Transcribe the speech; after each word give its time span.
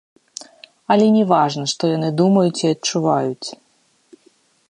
Але 0.93 1.05
не 1.17 1.25
важна, 1.33 1.63
што 1.73 1.83
яны 1.97 2.09
думаюць 2.23 2.63
і 2.63 2.71
адчуваюць. 2.75 3.47